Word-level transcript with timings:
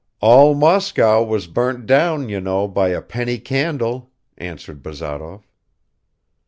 "All 0.19 0.55
Moscow 0.55 1.21
was 1.23 1.45
burnt 1.45 1.85
down, 1.85 2.27
you 2.27 2.41
know, 2.41 2.67
by 2.67 2.89
a 2.89 3.03
penny 3.03 3.37
candle," 3.37 4.11
answered 4.35 4.81
Bazarov. 4.81 5.45